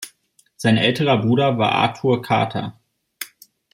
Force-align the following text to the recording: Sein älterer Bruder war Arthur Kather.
Sein 0.57 0.77
älterer 0.77 1.19
Bruder 1.21 1.59
war 1.59 1.73
Arthur 1.73 2.23
Kather. 2.23 2.81